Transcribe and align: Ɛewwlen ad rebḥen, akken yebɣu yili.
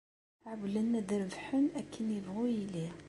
Ɛewwlen 0.49 0.97
ad 0.99 1.09
rebḥen, 1.21 1.65
akken 1.79 2.05
yebɣu 2.15 2.43
yili. 2.55 2.87